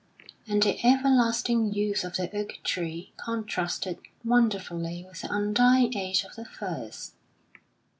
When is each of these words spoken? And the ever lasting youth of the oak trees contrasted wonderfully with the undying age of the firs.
And 0.47 0.63
the 0.63 0.79
ever 0.83 1.09
lasting 1.09 1.73
youth 1.73 2.03
of 2.03 2.15
the 2.15 2.27
oak 2.35 2.57
trees 2.63 3.09
contrasted 3.17 3.99
wonderfully 4.25 5.05
with 5.07 5.21
the 5.21 5.31
undying 5.31 5.95
age 5.95 6.23
of 6.23 6.35
the 6.35 6.43
firs. 6.45 7.11